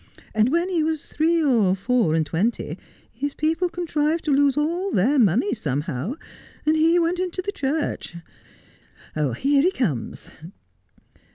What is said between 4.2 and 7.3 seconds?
to lose all their money somehow, and he went